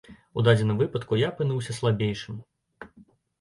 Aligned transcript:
У 0.37 0.43
дадзеным 0.45 0.79
выпадку 0.79 1.19
я 1.19 1.27
апынуўся 1.33 1.77
слабейшым. 1.81 2.41